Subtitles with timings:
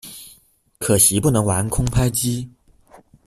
[0.79, 2.49] 可惜不能玩空拍機